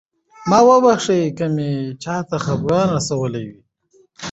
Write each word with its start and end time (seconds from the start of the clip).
ما 0.49 0.59
وبښئ 0.67 1.23
که 1.37 1.45
مې 1.55 1.69
چاته 2.03 2.37
خفګان 2.45 2.87
رسولی 2.97 3.43
وي. 3.49 3.59